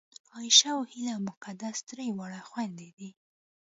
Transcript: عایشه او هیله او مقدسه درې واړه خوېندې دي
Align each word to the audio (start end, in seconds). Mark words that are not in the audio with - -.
عایشه 0.35 0.69
او 0.77 0.81
هیله 0.91 1.11
او 1.15 1.21
مقدسه 1.29 1.81
درې 1.89 2.05
واړه 2.17 2.39
خوېندې 2.49 2.89
دي 2.97 3.09